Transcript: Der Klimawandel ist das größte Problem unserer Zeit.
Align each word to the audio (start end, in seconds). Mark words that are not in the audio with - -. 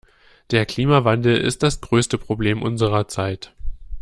Der 0.49 0.65
Klimawandel 0.65 1.37
ist 1.37 1.61
das 1.61 1.79
größte 1.79 2.17
Problem 2.17 2.63
unserer 2.63 3.07
Zeit. 3.07 3.53